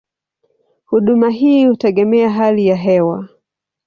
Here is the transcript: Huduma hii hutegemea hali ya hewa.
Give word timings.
Huduma 0.85 1.29
hii 1.29 1.65
hutegemea 1.67 2.29
hali 2.29 2.67
ya 2.67 2.75
hewa. 2.75 3.29